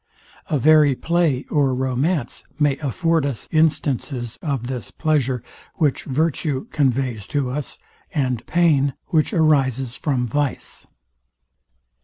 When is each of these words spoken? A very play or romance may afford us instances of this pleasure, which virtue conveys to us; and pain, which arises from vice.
A 0.49 0.57
very 0.57 0.95
play 0.95 1.45
or 1.51 1.75
romance 1.75 2.43
may 2.57 2.75
afford 2.79 3.23
us 3.23 3.47
instances 3.51 4.39
of 4.41 4.65
this 4.65 4.89
pleasure, 4.89 5.43
which 5.75 6.05
virtue 6.05 6.65
conveys 6.71 7.27
to 7.27 7.51
us; 7.51 7.77
and 8.11 8.43
pain, 8.47 8.95
which 9.09 9.31
arises 9.31 9.95
from 9.97 10.25
vice. 10.25 10.87